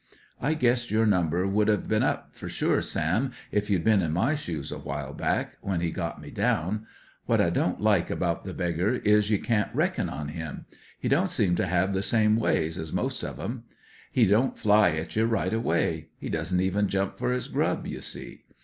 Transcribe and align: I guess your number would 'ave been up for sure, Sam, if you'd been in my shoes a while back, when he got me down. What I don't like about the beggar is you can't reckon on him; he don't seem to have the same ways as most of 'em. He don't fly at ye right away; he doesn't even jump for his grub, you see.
I 0.41 0.55
guess 0.55 0.89
your 0.89 1.05
number 1.05 1.45
would 1.47 1.69
'ave 1.69 1.85
been 1.87 2.01
up 2.01 2.29
for 2.33 2.49
sure, 2.49 2.81
Sam, 2.81 3.33
if 3.51 3.69
you'd 3.69 3.83
been 3.83 4.01
in 4.01 4.13
my 4.13 4.33
shoes 4.33 4.71
a 4.71 4.79
while 4.79 5.13
back, 5.13 5.57
when 5.61 5.79
he 5.79 5.91
got 5.91 6.19
me 6.19 6.31
down. 6.31 6.87
What 7.27 7.39
I 7.39 7.51
don't 7.51 7.79
like 7.79 8.09
about 8.09 8.43
the 8.43 8.55
beggar 8.55 8.95
is 8.95 9.29
you 9.29 9.37
can't 9.39 9.69
reckon 9.75 10.09
on 10.09 10.29
him; 10.29 10.65
he 10.99 11.07
don't 11.07 11.29
seem 11.29 11.55
to 11.57 11.67
have 11.67 11.93
the 11.93 12.01
same 12.01 12.35
ways 12.35 12.79
as 12.79 12.91
most 12.91 13.21
of 13.23 13.39
'em. 13.39 13.65
He 14.11 14.25
don't 14.25 14.57
fly 14.57 14.89
at 14.93 15.15
ye 15.15 15.21
right 15.21 15.53
away; 15.53 16.07
he 16.17 16.29
doesn't 16.29 16.59
even 16.61 16.87
jump 16.89 17.19
for 17.19 17.31
his 17.31 17.47
grub, 17.47 17.85
you 17.85 18.01
see. 18.01 18.45